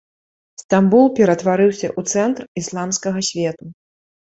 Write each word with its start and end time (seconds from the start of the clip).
Стамбул 0.61 1.05
ператварыўся 1.21 1.87
ў 1.99 2.27
цэнтр 2.27 2.43
ісламскага 2.67 3.19
свету. 3.33 3.75